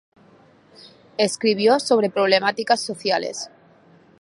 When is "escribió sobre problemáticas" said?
1.19-2.81